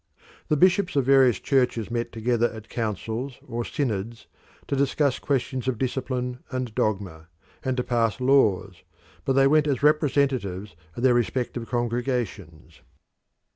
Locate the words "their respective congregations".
11.03-12.81